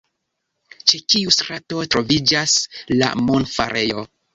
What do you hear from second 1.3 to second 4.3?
strato troviĝas la monfarejo?